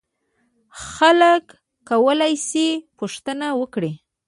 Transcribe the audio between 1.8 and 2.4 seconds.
کولای